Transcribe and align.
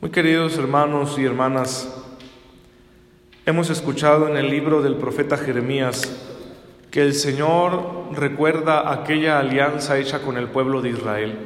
Muy 0.00 0.10
queridos 0.10 0.56
hermanos 0.56 1.18
y 1.18 1.26
hermanas, 1.26 1.94
hemos 3.44 3.68
escuchado 3.68 4.28
en 4.28 4.38
el 4.38 4.48
libro 4.48 4.80
del 4.80 4.96
profeta 4.96 5.36
Jeremías 5.36 6.10
que 6.90 7.02
el 7.02 7.12
Señor 7.12 8.08
recuerda 8.12 8.94
aquella 8.94 9.38
alianza 9.38 9.98
hecha 9.98 10.22
con 10.22 10.38
el 10.38 10.48
pueblo 10.48 10.80
de 10.80 10.88
Israel, 10.88 11.38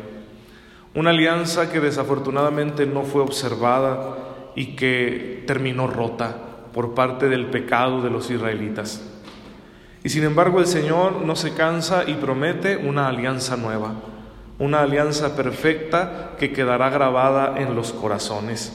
una 0.94 1.10
alianza 1.10 1.72
que 1.72 1.80
desafortunadamente 1.80 2.86
no 2.86 3.02
fue 3.02 3.22
observada 3.22 4.18
y 4.54 4.76
que 4.76 5.42
terminó 5.48 5.88
rota 5.88 6.36
por 6.72 6.94
parte 6.94 7.28
del 7.28 7.46
pecado 7.46 8.02
de 8.02 8.10
los 8.10 8.30
israelitas. 8.30 9.02
Y 10.04 10.10
sin 10.10 10.22
embargo 10.22 10.60
el 10.60 10.68
Señor 10.68 11.22
no 11.22 11.34
se 11.34 11.54
cansa 11.54 12.04
y 12.06 12.14
promete 12.14 12.76
una 12.76 13.08
alianza 13.08 13.56
nueva 13.56 14.13
una 14.58 14.82
alianza 14.82 15.34
perfecta 15.34 16.32
que 16.38 16.52
quedará 16.52 16.90
grabada 16.90 17.54
en 17.58 17.74
los 17.74 17.92
corazones, 17.92 18.72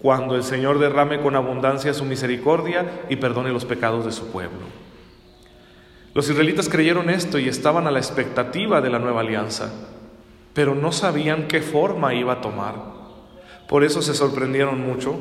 cuando 0.00 0.36
el 0.36 0.42
Señor 0.42 0.78
derrame 0.78 1.20
con 1.20 1.36
abundancia 1.36 1.94
su 1.94 2.04
misericordia 2.04 3.02
y 3.08 3.16
perdone 3.16 3.52
los 3.52 3.64
pecados 3.64 4.04
de 4.04 4.12
su 4.12 4.30
pueblo. 4.30 4.60
Los 6.14 6.28
israelitas 6.28 6.68
creyeron 6.68 7.08
esto 7.08 7.38
y 7.38 7.48
estaban 7.48 7.86
a 7.86 7.90
la 7.90 7.98
expectativa 7.98 8.82
de 8.82 8.90
la 8.90 8.98
nueva 8.98 9.20
alianza, 9.20 9.72
pero 10.52 10.74
no 10.74 10.92
sabían 10.92 11.48
qué 11.48 11.62
forma 11.62 12.12
iba 12.12 12.34
a 12.34 12.40
tomar. 12.42 12.74
Por 13.66 13.84
eso 13.84 14.02
se 14.02 14.12
sorprendieron 14.12 14.80
mucho 14.80 15.16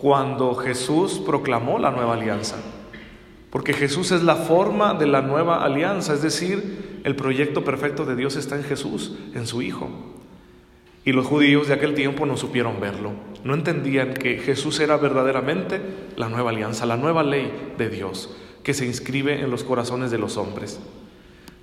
cuando 0.00 0.54
Jesús 0.54 1.20
proclamó 1.24 1.80
la 1.80 1.90
nueva 1.90 2.14
alianza, 2.14 2.56
porque 3.50 3.72
Jesús 3.72 4.12
es 4.12 4.22
la 4.22 4.36
forma 4.36 4.94
de 4.94 5.06
la 5.06 5.22
nueva 5.22 5.64
alianza, 5.64 6.12
es 6.14 6.22
decir, 6.22 6.85
el 7.06 7.14
proyecto 7.14 7.62
perfecto 7.62 8.04
de 8.04 8.16
Dios 8.16 8.34
está 8.34 8.56
en 8.56 8.64
Jesús, 8.64 9.16
en 9.32 9.46
su 9.46 9.62
Hijo. 9.62 9.88
Y 11.04 11.12
los 11.12 11.24
judíos 11.24 11.68
de 11.68 11.74
aquel 11.74 11.94
tiempo 11.94 12.26
no 12.26 12.36
supieron 12.36 12.80
verlo, 12.80 13.12
no 13.44 13.54
entendían 13.54 14.12
que 14.12 14.38
Jesús 14.38 14.80
era 14.80 14.96
verdaderamente 14.96 15.80
la 16.16 16.28
nueva 16.28 16.50
alianza, 16.50 16.84
la 16.84 16.96
nueva 16.96 17.22
ley 17.22 17.74
de 17.78 17.90
Dios 17.90 18.36
que 18.64 18.74
se 18.74 18.86
inscribe 18.86 19.40
en 19.40 19.52
los 19.52 19.62
corazones 19.62 20.10
de 20.10 20.18
los 20.18 20.36
hombres. 20.36 20.80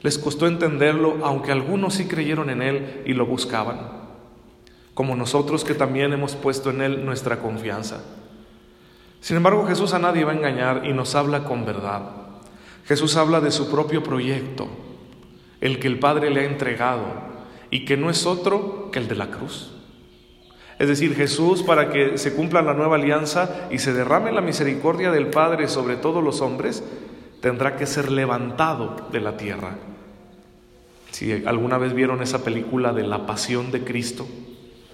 Les 0.01 0.17
costó 0.17 0.47
entenderlo, 0.47 1.17
aunque 1.23 1.51
algunos 1.51 1.95
sí 1.95 2.05
creyeron 2.05 2.49
en 2.49 2.61
Él 2.61 3.01
y 3.05 3.11
lo 3.11 3.25
buscaban, 3.25 3.81
como 4.93 5.17
nosotros 5.17 5.65
que 5.65 5.73
también 5.73 6.13
hemos 6.13 6.37
puesto 6.37 6.69
en 6.69 6.81
Él 6.81 7.03
nuestra 7.03 7.39
confianza. 7.39 8.01
Sin 9.19 9.35
embargo, 9.35 9.67
Jesús 9.67 9.93
a 9.93 9.99
nadie 9.99 10.23
va 10.23 10.31
a 10.31 10.35
engañar 10.35 10.85
y 10.85 10.93
nos 10.93 11.15
habla 11.15 11.43
con 11.43 11.65
verdad. 11.65 12.03
Jesús 12.85 13.17
habla 13.17 13.41
de 13.41 13.51
su 13.51 13.69
propio 13.69 14.03
proyecto, 14.03 14.69
el 15.63 15.79
que 15.79 15.87
el 15.87 15.97
Padre 15.97 16.29
le 16.29 16.41
ha 16.41 16.43
entregado 16.43 17.05
y 17.69 17.85
que 17.85 17.95
no 17.95 18.09
es 18.09 18.25
otro 18.25 18.91
que 18.91 18.99
el 18.99 19.07
de 19.07 19.15
la 19.15 19.31
cruz. 19.31 19.71
Es 20.77 20.89
decir, 20.89 21.15
Jesús, 21.15 21.63
para 21.63 21.89
que 21.89 22.17
se 22.17 22.33
cumpla 22.35 22.61
la 22.61 22.73
nueva 22.73 22.97
alianza 22.97 23.69
y 23.71 23.77
se 23.77 23.93
derrame 23.93 24.33
la 24.33 24.41
misericordia 24.41 25.09
del 25.09 25.27
Padre 25.27 25.69
sobre 25.69 25.95
todos 25.95 26.21
los 26.21 26.41
hombres, 26.41 26.83
tendrá 27.39 27.77
que 27.77 27.85
ser 27.85 28.11
levantado 28.11 29.07
de 29.09 29.21
la 29.21 29.37
tierra. 29.37 29.77
Si 31.11 31.31
alguna 31.45 31.77
vez 31.77 31.93
vieron 31.93 32.21
esa 32.21 32.43
película 32.43 32.91
de 32.91 33.03
la 33.03 33.25
pasión 33.25 33.71
de 33.71 33.85
Cristo, 33.85 34.27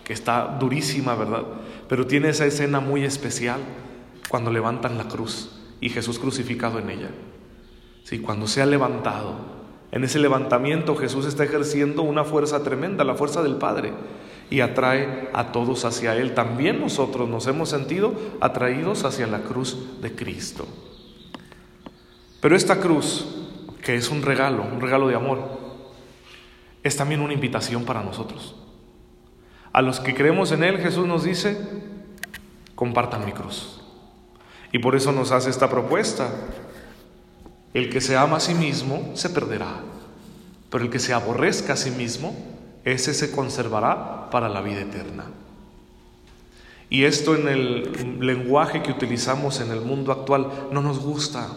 que 0.03 0.13
está 0.13 0.55
durísima, 0.59 1.15
¿verdad? 1.15 1.45
Pero 1.87 2.05
tiene 2.05 2.29
esa 2.29 2.45
escena 2.45 2.79
muy 2.79 3.05
especial 3.05 3.59
cuando 4.29 4.51
levantan 4.51 4.99
la 4.99 5.07
cruz 5.07 5.49
y 5.81 5.89
Jesús 5.89 6.19
crucificado 6.19 6.77
en 6.77 6.91
ella. 6.91 7.09
Sí, 8.03 8.19
cuando 8.19 8.45
se 8.45 8.61
ha 8.61 8.67
levantado, 8.67 9.58
en 9.91 10.03
ese 10.03 10.19
levantamiento 10.19 10.95
Jesús 10.95 11.25
está 11.25 11.43
ejerciendo 11.43 12.03
una 12.03 12.23
fuerza 12.23 12.63
tremenda, 12.63 13.03
la 13.03 13.15
fuerza 13.15 13.41
del 13.41 13.55
Padre, 13.55 13.93
y 14.49 14.61
atrae 14.61 15.29
a 15.33 15.51
todos 15.51 15.85
hacia 15.85 16.15
Él. 16.15 16.33
También 16.33 16.79
nosotros 16.79 17.29
nos 17.29 17.47
hemos 17.47 17.69
sentido 17.69 18.13
atraídos 18.41 19.03
hacia 19.03 19.27
la 19.27 19.41
cruz 19.41 20.01
de 20.01 20.15
Cristo. 20.15 20.67
Pero 22.41 22.55
esta 22.55 22.79
cruz, 22.79 23.27
que 23.83 23.95
es 23.95 24.09
un 24.09 24.21
regalo, 24.21 24.64
un 24.64 24.81
regalo 24.81 25.08
de 25.08 25.15
amor, 25.15 25.39
es 26.83 26.95
también 26.95 27.21
una 27.21 27.33
invitación 27.33 27.83
para 27.83 28.03
nosotros. 28.03 28.55
A 29.73 29.81
los 29.81 29.99
que 29.99 30.15
creemos 30.15 30.52
en 30.52 30.64
Él, 30.64 30.80
Jesús 30.80 31.05
nos 31.05 31.23
dice, 31.23 31.58
compartan 32.75 33.25
mi 33.25 33.33
cruz. 33.33 33.81
Y 34.71 34.80
por 34.80 34.95
eso 34.95 35.11
nos 35.11 35.31
hace 35.31 35.49
esta 35.49 35.69
propuesta, 35.69 36.30
el 37.73 37.89
que 37.89 38.02
se 38.02 38.17
ama 38.17 38.37
a 38.37 38.39
sí 38.39 38.53
mismo 38.53 39.11
se 39.13 39.30
perderá, 39.30 39.81
pero 40.69 40.83
el 40.83 40.89
que 40.89 40.99
se 40.99 41.13
aborrezca 41.13 41.73
a 41.73 41.77
sí 41.77 41.91
mismo, 41.91 42.35
ese 42.83 43.13
se 43.13 43.31
conservará 43.31 44.30
para 44.30 44.49
la 44.49 44.61
vida 44.61 44.81
eterna. 44.81 45.25
Y 46.89 47.03
esto 47.03 47.35
en 47.35 47.47
el 47.47 48.19
lenguaje 48.19 48.81
que 48.81 48.91
utilizamos 48.91 49.61
en 49.61 49.71
el 49.71 49.81
mundo 49.81 50.11
actual 50.11 50.49
no 50.71 50.81
nos 50.81 50.99
gusta, 50.99 51.47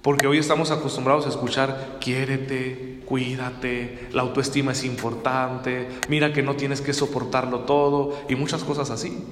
porque 0.00 0.26
hoy 0.26 0.38
estamos 0.38 0.70
acostumbrados 0.70 1.26
a 1.26 1.30
escuchar, 1.30 1.96
quiérete, 2.00 3.00
cuídate, 3.06 4.08
la 4.12 4.22
autoestima 4.22 4.72
es 4.72 4.84
importante, 4.84 5.88
mira 6.08 6.32
que 6.32 6.42
no 6.42 6.56
tienes 6.56 6.80
que 6.80 6.92
soportarlo 6.92 7.60
todo 7.60 8.18
y 8.28 8.34
muchas 8.34 8.64
cosas 8.64 8.90
así. 8.90 9.24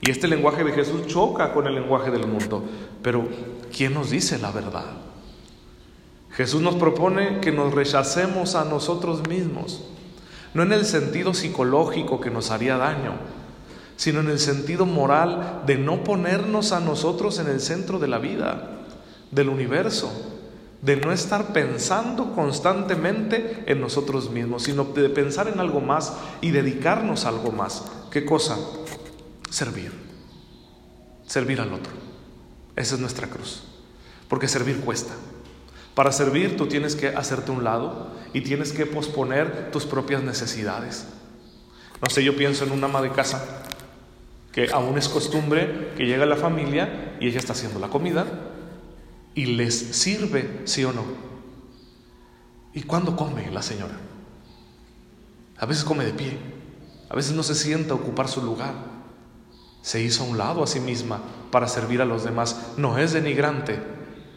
Y 0.00 0.10
este 0.10 0.28
lenguaje 0.28 0.64
de 0.64 0.72
Jesús 0.72 1.06
choca 1.06 1.52
con 1.52 1.66
el 1.66 1.74
lenguaje 1.74 2.10
del 2.10 2.26
mundo. 2.26 2.64
Pero, 3.02 3.28
¿quién 3.74 3.94
nos 3.94 4.10
dice 4.10 4.38
la 4.38 4.50
verdad? 4.50 4.86
Jesús 6.32 6.62
nos 6.62 6.76
propone 6.76 7.40
que 7.40 7.52
nos 7.52 7.74
rechacemos 7.74 8.54
a 8.54 8.64
nosotros 8.64 9.26
mismos, 9.28 9.84
no 10.54 10.62
en 10.62 10.72
el 10.72 10.84
sentido 10.84 11.34
psicológico 11.34 12.20
que 12.20 12.30
nos 12.30 12.50
haría 12.50 12.76
daño, 12.76 13.14
sino 13.96 14.20
en 14.20 14.30
el 14.30 14.38
sentido 14.38 14.86
moral 14.86 15.62
de 15.66 15.76
no 15.76 16.02
ponernos 16.04 16.72
a 16.72 16.80
nosotros 16.80 17.38
en 17.38 17.48
el 17.48 17.60
centro 17.60 17.98
de 17.98 18.08
la 18.08 18.18
vida, 18.18 18.78
del 19.30 19.48
universo, 19.48 20.10
de 20.82 20.96
no 20.96 21.12
estar 21.12 21.52
pensando 21.52 22.32
constantemente 22.32 23.64
en 23.66 23.80
nosotros 23.80 24.30
mismos, 24.30 24.62
sino 24.62 24.84
de 24.84 25.10
pensar 25.10 25.48
en 25.48 25.60
algo 25.60 25.80
más 25.80 26.14
y 26.40 26.50
dedicarnos 26.50 27.24
a 27.24 27.28
algo 27.28 27.52
más. 27.52 27.84
¿Qué 28.10 28.24
cosa? 28.24 28.56
Servir. 29.50 29.92
Servir 31.26 31.60
al 31.60 31.74
otro. 31.74 32.09
Esa 32.76 32.94
es 32.94 33.00
nuestra 33.00 33.28
cruz. 33.28 33.62
Porque 34.28 34.48
servir 34.48 34.80
cuesta. 34.80 35.14
Para 35.94 36.12
servir 36.12 36.56
tú 36.56 36.66
tienes 36.66 36.94
que 36.94 37.08
hacerte 37.08 37.50
un 37.50 37.64
lado 37.64 38.10
y 38.32 38.42
tienes 38.42 38.72
que 38.72 38.86
posponer 38.86 39.70
tus 39.70 39.84
propias 39.84 40.22
necesidades. 40.22 41.06
No 42.00 42.08
sé, 42.08 42.24
yo 42.24 42.36
pienso 42.36 42.64
en 42.64 42.72
una 42.72 42.86
ama 42.86 43.02
de 43.02 43.10
casa 43.10 43.64
que 44.52 44.70
aún 44.72 44.98
es 44.98 45.08
costumbre 45.08 45.92
que 45.96 46.06
llega 46.06 46.26
la 46.26 46.36
familia 46.36 47.16
y 47.20 47.28
ella 47.28 47.38
está 47.38 47.52
haciendo 47.52 47.78
la 47.78 47.88
comida 47.88 48.26
y 49.34 49.46
les 49.46 49.74
sirve, 49.74 50.62
sí 50.64 50.84
o 50.84 50.92
no. 50.92 51.04
¿Y 52.72 52.82
cuándo 52.82 53.16
come 53.16 53.50
la 53.50 53.62
señora? 53.62 53.94
A 55.58 55.66
veces 55.66 55.84
come 55.84 56.04
de 56.04 56.12
pie, 56.12 56.38
a 57.08 57.16
veces 57.16 57.32
no 57.32 57.42
se 57.42 57.54
sienta 57.54 57.94
ocupar 57.94 58.28
su 58.28 58.42
lugar. 58.42 58.74
Se 59.82 60.02
hizo 60.02 60.24
a 60.24 60.26
un 60.26 60.38
lado 60.38 60.62
a 60.62 60.66
sí 60.66 60.80
misma 60.80 61.20
para 61.50 61.68
servir 61.68 62.02
a 62.02 62.04
los 62.04 62.24
demás. 62.24 62.74
No 62.76 62.98
es 62.98 63.12
denigrante, 63.12 63.78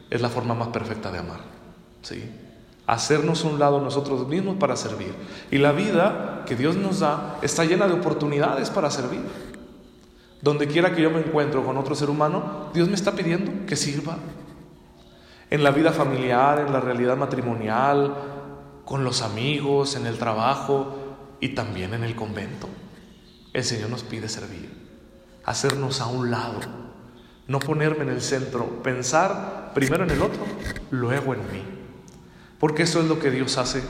es 0.09 0.21
la 0.21 0.29
forma 0.29 0.53
más 0.53 0.69
perfecta 0.69 1.11
de 1.11 1.19
amar. 1.19 1.39
¿sí? 2.01 2.23
Hacernos 2.87 3.43
un 3.43 3.59
lado 3.59 3.81
nosotros 3.81 4.27
mismos 4.27 4.57
para 4.57 4.75
servir. 4.75 5.13
Y 5.51 5.57
la 5.57 5.71
vida 5.71 6.43
que 6.45 6.55
Dios 6.55 6.75
nos 6.75 6.99
da 6.99 7.37
está 7.41 7.65
llena 7.65 7.87
de 7.87 7.93
oportunidades 7.93 8.69
para 8.69 8.89
servir. 8.89 9.21
Donde 10.41 10.67
quiera 10.67 10.93
que 10.93 11.01
yo 11.01 11.09
me 11.09 11.19
encuentro 11.19 11.63
con 11.65 11.77
otro 11.77 11.95
ser 11.95 12.09
humano, 12.09 12.69
Dios 12.73 12.89
me 12.89 12.95
está 12.95 13.13
pidiendo 13.13 13.65
que 13.65 13.75
sirva. 13.75 14.17
En 15.49 15.63
la 15.63 15.71
vida 15.71 15.91
familiar, 15.91 16.59
en 16.59 16.73
la 16.73 16.79
realidad 16.79 17.15
matrimonial, 17.15 18.13
con 18.83 19.03
los 19.03 19.21
amigos, 19.21 19.95
en 19.95 20.05
el 20.05 20.17
trabajo 20.17 20.95
y 21.39 21.49
también 21.49 21.93
en 21.93 22.03
el 22.03 22.15
convento. 22.15 22.67
El 23.53 23.63
Señor 23.63 23.89
nos 23.89 24.03
pide 24.03 24.27
servir 24.27 24.82
hacernos 25.45 26.01
a 26.01 26.07
un 26.07 26.31
lado, 26.31 26.59
no 27.47 27.59
ponerme 27.59 28.03
en 28.03 28.09
el 28.09 28.21
centro, 28.21 28.83
pensar 28.83 29.71
primero 29.73 30.03
en 30.03 30.11
el 30.11 30.21
otro, 30.21 30.43
luego 30.91 31.33
en 31.33 31.41
mí. 31.51 31.63
Porque 32.59 32.83
eso 32.83 33.01
es 33.01 33.07
lo 33.07 33.19
que 33.19 33.31
Dios 33.31 33.57
hace, 33.57 33.83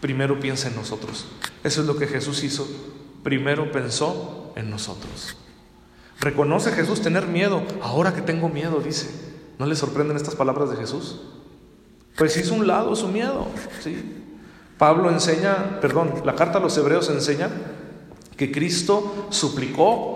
primero 0.00 0.38
piensa 0.40 0.68
en 0.68 0.76
nosotros. 0.76 1.26
Eso 1.62 1.80
es 1.80 1.86
lo 1.86 1.96
que 1.96 2.06
Jesús 2.06 2.44
hizo, 2.44 2.68
primero 3.22 3.72
pensó 3.72 4.52
en 4.56 4.70
nosotros. 4.70 5.36
Reconoce 6.20 6.72
Jesús 6.72 7.00
tener 7.00 7.26
miedo, 7.26 7.62
ahora 7.82 8.14
que 8.14 8.22
tengo 8.22 8.48
miedo, 8.48 8.80
dice. 8.80 9.32
¿No 9.58 9.66
le 9.66 9.76
sorprenden 9.76 10.16
estas 10.16 10.34
palabras 10.34 10.70
de 10.70 10.76
Jesús? 10.76 11.20
Pues 12.16 12.36
hizo 12.36 12.54
un 12.54 12.66
lado 12.66 12.94
su 12.96 13.08
miedo, 13.08 13.46
¿sí? 13.80 14.22
Pablo 14.78 15.10
enseña, 15.10 15.80
perdón, 15.80 16.22
la 16.24 16.34
carta 16.34 16.58
a 16.58 16.60
los 16.60 16.76
hebreos 16.76 17.08
enseña 17.08 17.48
que 18.36 18.50
Cristo 18.50 19.28
suplicó 19.30 20.13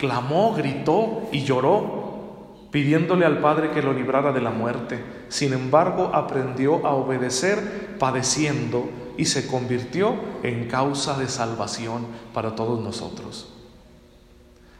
clamó, 0.00 0.54
gritó 0.54 1.28
y 1.30 1.44
lloró, 1.44 2.48
pidiéndole 2.70 3.26
al 3.26 3.38
Padre 3.40 3.70
que 3.70 3.82
lo 3.82 3.92
librara 3.92 4.32
de 4.32 4.40
la 4.40 4.50
muerte. 4.50 5.04
Sin 5.28 5.52
embargo, 5.52 6.10
aprendió 6.14 6.86
a 6.86 6.94
obedecer 6.94 7.96
padeciendo 7.98 8.88
y 9.18 9.26
se 9.26 9.46
convirtió 9.46 10.14
en 10.42 10.68
causa 10.68 11.18
de 11.18 11.28
salvación 11.28 12.06
para 12.32 12.54
todos 12.54 12.80
nosotros. 12.80 13.52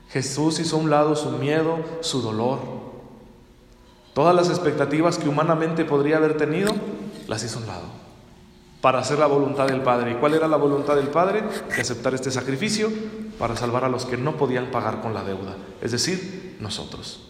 Jesús 0.08 0.58
hizo 0.58 0.76
a 0.76 0.80
un 0.80 0.88
lado 0.90 1.14
su 1.14 1.30
miedo, 1.32 1.78
su 2.00 2.22
dolor. 2.22 2.58
Todas 4.14 4.34
las 4.34 4.48
expectativas 4.48 5.18
que 5.18 5.28
humanamente 5.28 5.84
podría 5.84 6.16
haber 6.16 6.36
tenido, 6.36 6.72
las 7.28 7.44
hizo 7.44 7.58
a 7.58 7.60
un 7.60 7.66
lado 7.68 8.00
para 8.80 9.00
hacer 9.00 9.18
la 9.18 9.26
voluntad 9.26 9.66
del 9.66 9.82
Padre. 9.82 10.12
¿Y 10.12 10.14
cuál 10.14 10.32
era 10.32 10.48
la 10.48 10.56
voluntad 10.56 10.96
del 10.96 11.08
Padre? 11.08 11.44
Que 11.74 11.82
aceptar 11.82 12.14
este 12.14 12.30
sacrificio 12.30 12.90
para 13.40 13.56
salvar 13.56 13.86
a 13.86 13.88
los 13.88 14.04
que 14.04 14.18
no 14.18 14.36
podían 14.36 14.66
pagar 14.66 15.00
con 15.00 15.14
la 15.14 15.24
deuda, 15.24 15.56
es 15.80 15.92
decir, 15.92 16.58
nosotros. 16.60 17.26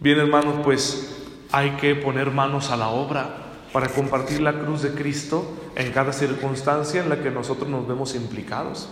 Bien, 0.00 0.18
hermanos, 0.18 0.56
pues 0.64 1.16
hay 1.52 1.76
que 1.76 1.94
poner 1.94 2.32
manos 2.32 2.70
a 2.70 2.76
la 2.76 2.88
obra 2.88 3.36
para 3.72 3.88
compartir 3.88 4.40
la 4.40 4.58
cruz 4.58 4.82
de 4.82 4.90
Cristo 4.90 5.44
en 5.76 5.92
cada 5.92 6.12
circunstancia 6.12 7.02
en 7.02 7.08
la 7.08 7.22
que 7.22 7.30
nosotros 7.30 7.70
nos 7.70 7.86
vemos 7.86 8.16
implicados. 8.16 8.88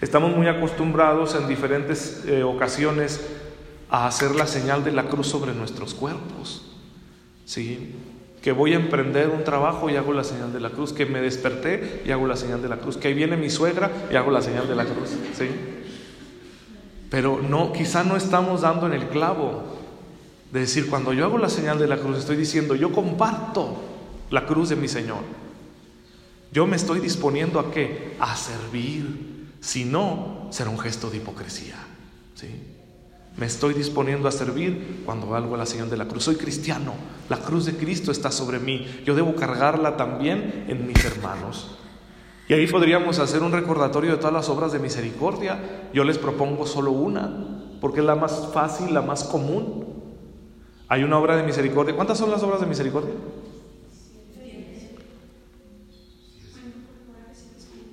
Estamos 0.00 0.36
muy 0.36 0.48
acostumbrados 0.48 1.36
en 1.36 1.46
diferentes 1.46 2.24
eh, 2.26 2.42
ocasiones 2.42 3.20
a 3.88 4.08
hacer 4.08 4.34
la 4.34 4.48
señal 4.48 4.82
de 4.82 4.90
la 4.90 5.04
cruz 5.04 5.28
sobre 5.28 5.54
nuestros 5.54 5.94
cuerpos. 5.94 6.72
¿Sí? 7.46 7.94
Que 8.42 8.52
voy 8.52 8.72
a 8.72 8.76
emprender 8.76 9.28
un 9.28 9.44
trabajo 9.44 9.90
y 9.90 9.96
hago 9.96 10.12
la 10.12 10.24
señal 10.24 10.52
de 10.52 10.60
la 10.60 10.70
cruz, 10.70 10.92
que 10.92 11.06
me 11.06 11.20
desperté 11.20 12.02
y 12.06 12.10
hago 12.10 12.26
la 12.26 12.36
señal 12.36 12.62
de 12.62 12.68
la 12.68 12.78
cruz, 12.78 12.96
que 12.96 13.08
ahí 13.08 13.14
viene 13.14 13.36
mi 13.36 13.50
suegra 13.50 13.90
y 14.10 14.16
hago 14.16 14.30
la 14.30 14.42
señal 14.42 14.66
de 14.66 14.76
la 14.76 14.84
cruz. 14.84 15.10
¿Sí? 15.36 15.48
Pero 17.10 17.40
no, 17.42 17.72
quizá 17.72 18.04
no 18.04 18.16
estamos 18.16 18.62
dando 18.62 18.86
en 18.86 18.94
el 18.94 19.08
clavo 19.08 19.64
de 20.52 20.60
decir, 20.60 20.88
cuando 20.88 21.12
yo 21.12 21.24
hago 21.24 21.38
la 21.38 21.48
señal 21.48 21.78
de 21.78 21.86
la 21.86 21.98
cruz, 21.98 22.18
estoy 22.18 22.36
diciendo, 22.36 22.74
yo 22.74 22.92
comparto 22.92 23.76
la 24.30 24.46
cruz 24.46 24.68
de 24.68 24.76
mi 24.76 24.88
Señor. 24.88 25.18
Yo 26.52 26.66
me 26.66 26.76
estoy 26.76 27.00
disponiendo 27.00 27.60
a 27.60 27.70
qué? 27.70 28.16
A 28.18 28.34
servir 28.36 29.30
si 29.60 29.84
no, 29.84 30.48
será 30.50 30.70
un 30.70 30.78
gesto 30.78 31.10
de 31.10 31.18
hipocresía. 31.18 31.76
¿sí? 32.34 32.48
Me 33.36 33.46
estoy 33.46 33.74
disponiendo 33.74 34.28
a 34.28 34.32
servir 34.32 35.02
cuando 35.06 35.26
valgo 35.26 35.56
la 35.56 35.66
señal 35.66 35.88
de 35.88 35.96
la 35.96 36.06
cruz. 36.06 36.24
Soy 36.24 36.36
cristiano. 36.36 36.94
La 37.28 37.38
cruz 37.38 37.66
de 37.66 37.76
Cristo 37.76 38.12
está 38.12 38.30
sobre 38.30 38.58
mí. 38.58 38.86
Yo 39.04 39.14
debo 39.14 39.34
cargarla 39.34 39.96
también 39.96 40.64
en 40.68 40.86
mis 40.86 41.04
hermanos. 41.04 41.78
Y 42.48 42.52
ahí 42.52 42.66
podríamos 42.66 43.20
hacer 43.20 43.42
un 43.42 43.52
recordatorio 43.52 44.10
de 44.10 44.16
todas 44.16 44.32
las 44.32 44.48
obras 44.48 44.72
de 44.72 44.80
misericordia. 44.80 45.88
Yo 45.94 46.02
les 46.02 46.18
propongo 46.18 46.66
solo 46.66 46.90
una, 46.90 47.76
porque 47.80 48.00
es 48.00 48.06
la 48.06 48.16
más 48.16 48.48
fácil, 48.52 48.92
la 48.92 49.02
más 49.02 49.24
común. 49.24 49.86
Hay 50.88 51.04
una 51.04 51.16
obra 51.18 51.36
de 51.36 51.44
misericordia. 51.44 51.94
¿Cuántas 51.94 52.18
son 52.18 52.30
las 52.30 52.42
obras 52.42 52.60
de 52.60 52.66
misericordia? 52.66 53.14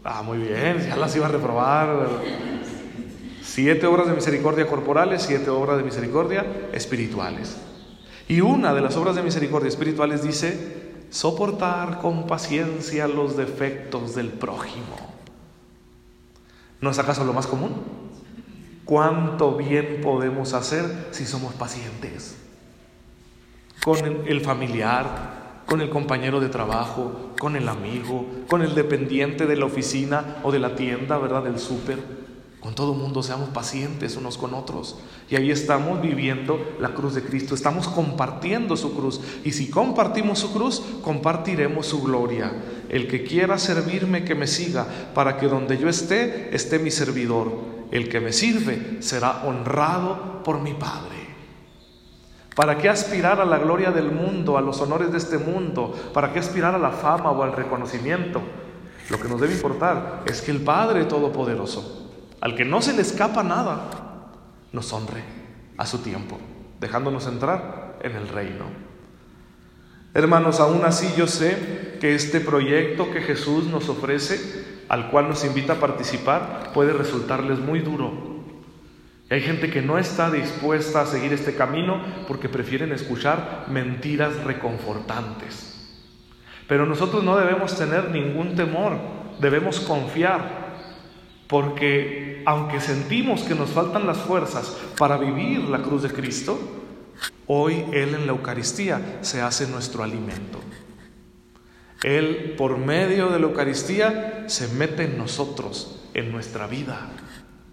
Ah, 0.03 0.23
muy 0.23 0.39
bien, 0.39 0.79
ya 0.87 0.95
las 0.95 1.15
iba 1.15 1.27
a 1.27 1.29
reprobar. 1.29 2.07
Siete 3.57 3.87
obras 3.87 4.05
de 4.05 4.13
misericordia 4.13 4.67
corporales, 4.67 5.23
siete 5.23 5.49
obras 5.49 5.77
de 5.77 5.83
misericordia 5.83 6.45
espirituales. 6.73 7.57
Y 8.27 8.41
una 8.41 8.71
de 8.71 8.81
las 8.81 8.95
obras 8.97 9.15
de 9.15 9.23
misericordia 9.23 9.67
espirituales 9.67 10.21
dice, 10.21 10.93
soportar 11.09 11.97
con 11.97 12.27
paciencia 12.27 13.07
los 13.07 13.35
defectos 13.35 14.13
del 14.13 14.27
prójimo. 14.27 14.95
¿No 16.81 16.91
es 16.91 16.99
acaso 16.99 17.25
lo 17.25 17.33
más 17.33 17.47
común? 17.47 17.81
¿Cuánto 18.85 19.55
bien 19.55 20.01
podemos 20.03 20.53
hacer 20.53 21.07
si 21.09 21.25
somos 21.25 21.55
pacientes? 21.55 22.37
Con 23.83 24.27
el 24.27 24.41
familiar, 24.41 25.63
con 25.65 25.81
el 25.81 25.89
compañero 25.89 26.39
de 26.39 26.49
trabajo, 26.49 27.31
con 27.39 27.55
el 27.55 27.67
amigo, 27.69 28.23
con 28.47 28.61
el 28.61 28.75
dependiente 28.75 29.47
de 29.47 29.55
la 29.55 29.65
oficina 29.65 30.41
o 30.43 30.51
de 30.51 30.59
la 30.59 30.75
tienda, 30.75 31.17
¿verdad? 31.17 31.41
Del 31.41 31.57
súper. 31.57 32.16
Con 32.67 32.75
todo 32.75 32.93
mundo 32.93 33.23
seamos 33.23 33.47
pacientes 33.47 34.17
unos 34.17 34.37
con 34.37 34.53
otros. 34.53 34.97
Y 35.29 35.37
ahí 35.37 35.51
estamos 35.51 36.01
viviendo 36.01 36.59
la 36.81 36.89
cruz 36.89 37.15
de 37.15 37.23
Cristo, 37.23 37.55
estamos 37.55 37.87
compartiendo 37.87 38.75
su 38.75 38.93
cruz. 38.93 39.21
Y 39.45 39.53
si 39.53 39.69
compartimos 39.69 40.39
su 40.39 40.51
cruz, 40.51 40.83
compartiremos 41.01 41.85
su 41.85 42.03
gloria. 42.03 42.51
El 42.89 43.07
que 43.07 43.23
quiera 43.23 43.57
servirme, 43.57 44.25
que 44.25 44.35
me 44.35 44.47
siga, 44.47 44.85
para 45.15 45.37
que 45.37 45.47
donde 45.47 45.77
yo 45.77 45.87
esté, 45.87 46.53
esté 46.53 46.77
mi 46.77 46.91
servidor. 46.91 47.53
El 47.89 48.09
que 48.09 48.19
me 48.19 48.33
sirve 48.33 48.97
será 48.99 49.43
honrado 49.45 50.43
por 50.43 50.59
mi 50.59 50.73
Padre. 50.73 51.15
¿Para 52.53 52.77
qué 52.77 52.89
aspirar 52.89 53.39
a 53.39 53.45
la 53.45 53.59
gloria 53.59 53.91
del 53.91 54.11
mundo, 54.11 54.57
a 54.57 54.61
los 54.61 54.81
honores 54.81 55.09
de 55.13 55.19
este 55.19 55.37
mundo? 55.37 55.95
¿Para 56.13 56.33
qué 56.33 56.39
aspirar 56.39 56.75
a 56.75 56.79
la 56.79 56.91
fama 56.91 57.31
o 57.31 57.43
al 57.43 57.53
reconocimiento? 57.53 58.41
Lo 59.09 59.17
que 59.21 59.29
nos 59.29 59.39
debe 59.39 59.53
importar 59.53 60.23
es 60.25 60.41
que 60.41 60.51
el 60.51 60.59
Padre 60.59 61.05
Todopoderoso, 61.05 62.06
al 62.41 62.55
que 62.55 62.65
no 62.65 62.81
se 62.81 62.93
le 62.93 63.01
escapa 63.01 63.43
nada, 63.43 63.89
nos 64.71 64.91
honre 64.93 65.23
a 65.77 65.85
su 65.85 65.99
tiempo, 65.99 66.37
dejándonos 66.79 67.27
entrar 67.27 67.99
en 68.01 68.15
el 68.15 68.27
reino. 68.27 68.65
Hermanos, 70.13 70.59
aún 70.59 70.83
así 70.85 71.13
yo 71.17 71.27
sé 71.27 71.97
que 71.99 72.15
este 72.15 72.39
proyecto 72.39 73.11
que 73.11 73.21
Jesús 73.21 73.65
nos 73.67 73.89
ofrece, 73.89 74.83
al 74.89 75.09
cual 75.09 75.27
nos 75.27 75.43
invita 75.45 75.73
a 75.73 75.79
participar, 75.79 76.71
puede 76.73 76.93
resultarles 76.93 77.59
muy 77.59 77.79
duro, 77.79 78.37
y 79.29 79.33
hay 79.33 79.41
gente 79.41 79.69
que 79.69 79.81
no 79.81 79.97
está 79.97 80.31
dispuesta 80.31 81.01
a 81.01 81.05
seguir 81.05 81.33
este 81.33 81.55
camino 81.55 82.01
porque 82.27 82.47
prefieren 82.47 82.93
escuchar 82.93 83.65
mentiras 83.67 84.43
reconfortantes. 84.43 85.73
Pero 86.67 86.85
nosotros 86.85 87.23
no 87.23 87.37
debemos 87.37 87.77
tener 87.77 88.09
ningún 88.09 88.55
temor, 88.55 88.97
debemos 89.39 89.81
confiar, 89.81 90.66
porque 91.47 92.43
aunque 92.45 92.79
sentimos 92.79 93.43
que 93.43 93.55
nos 93.55 93.69
faltan 93.71 94.07
las 94.07 94.17
fuerzas 94.17 94.75
para 94.97 95.17
vivir 95.17 95.61
la 95.63 95.81
cruz 95.81 96.03
de 96.03 96.11
Cristo, 96.11 96.59
hoy 97.47 97.85
Él 97.91 98.15
en 98.15 98.25
la 98.25 98.33
Eucaristía 98.33 99.19
se 99.21 99.41
hace 99.41 99.67
nuestro 99.67 100.03
alimento. 100.03 100.59
Él 102.03 102.55
por 102.57 102.77
medio 102.77 103.29
de 103.29 103.39
la 103.39 103.47
Eucaristía 103.47 104.45
se 104.47 104.67
mete 104.67 105.05
en 105.05 105.17
nosotros, 105.17 106.03
en 106.13 106.31
nuestra 106.31 106.67
vida. 106.67 107.09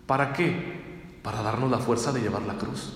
¿Para 0.06 0.32
qué? 0.32 0.84
para 1.24 1.42
darnos 1.42 1.70
la 1.70 1.78
fuerza 1.78 2.12
de 2.12 2.20
llevar 2.20 2.42
la 2.42 2.58
cruz. 2.58 2.92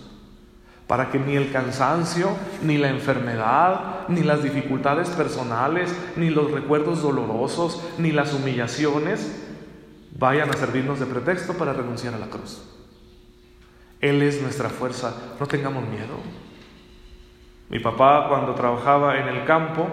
Para 0.87 1.11
que 1.11 1.19
ni 1.19 1.35
el 1.35 1.51
cansancio, 1.51 2.29
ni 2.63 2.77
la 2.77 2.91
enfermedad, 2.91 4.07
ni 4.09 4.23
las 4.23 4.43
dificultades 4.43 5.09
personales, 5.09 5.95
ni 6.15 6.29
los 6.29 6.51
recuerdos 6.51 7.03
dolorosos, 7.03 7.83
ni 7.97 8.13
las 8.13 8.35
humillaciones 8.35 9.48
vayan 10.19 10.51
a 10.51 10.55
servirnos 10.55 11.01
de 11.01 11.07
pretexto 11.07 11.55
para 11.55 11.73
renunciar 11.73 12.13
a 12.13 12.19
la 12.19 12.29
cruz. 12.29 12.63
Él 14.01 14.21
es 14.23 14.43
nuestra 14.43 14.69
fuerza, 14.69 15.15
no 15.41 15.47
tengamos 15.47 15.89
miedo. 15.89 16.19
Mi 17.71 17.79
papá 17.79 18.27
cuando 18.29 18.55
trabajaba 18.55 19.19
en 19.19 19.29
el 19.29 19.45
campo, 19.47 19.89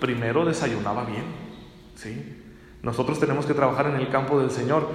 primero 0.00 0.44
desayunaba 0.44 1.04
bien. 1.04 1.24
¿sí? 1.94 2.42
Nosotros 2.82 3.18
tenemos 3.18 3.46
que 3.46 3.54
trabajar 3.54 3.86
en 3.86 3.96
el 3.96 4.10
campo 4.10 4.38
del 4.38 4.50
Señor, 4.50 4.86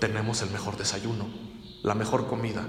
tenemos 0.00 0.42
el 0.42 0.50
mejor 0.50 0.76
desayuno 0.76 1.50
la 1.82 1.94
mejor 1.94 2.26
comida. 2.26 2.66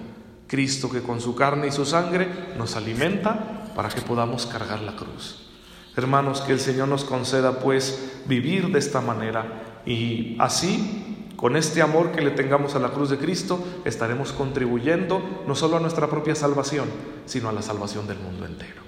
Cristo 0.47 0.89
que 0.89 1.01
con 1.01 1.21
su 1.21 1.35
carne 1.35 1.67
y 1.67 1.71
su 1.71 1.85
sangre 1.85 2.27
nos 2.57 2.75
alimenta 2.75 3.71
para 3.75 3.89
que 3.89 4.01
podamos 4.01 4.45
cargar 4.45 4.81
la 4.81 4.95
cruz. 4.95 5.47
Hermanos, 5.95 6.41
que 6.41 6.53
el 6.53 6.59
Señor 6.59 6.87
nos 6.87 7.03
conceda 7.03 7.59
pues 7.59 8.21
vivir 8.25 8.69
de 8.69 8.79
esta 8.79 9.01
manera 9.01 9.81
y 9.85 10.35
así, 10.39 11.00
con 11.41 11.55
este 11.57 11.81
amor 11.81 12.11
que 12.11 12.21
le 12.21 12.29
tengamos 12.29 12.75
a 12.75 12.79
la 12.79 12.91
cruz 12.91 13.09
de 13.09 13.17
Cristo, 13.17 13.59
estaremos 13.83 14.31
contribuyendo 14.31 15.43
no 15.47 15.55
solo 15.55 15.77
a 15.77 15.79
nuestra 15.79 16.07
propia 16.07 16.35
salvación, 16.35 16.87
sino 17.25 17.49
a 17.49 17.51
la 17.51 17.63
salvación 17.63 18.05
del 18.05 18.19
mundo 18.19 18.45
entero. 18.45 18.83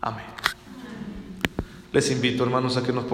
Amén. 0.00 0.26
Les 1.92 2.12
invito, 2.12 2.44
hermanos, 2.44 2.76
a 2.76 2.84
que 2.84 2.92
nos 2.92 3.08